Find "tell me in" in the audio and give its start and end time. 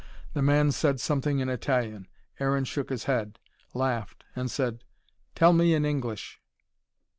5.35-5.85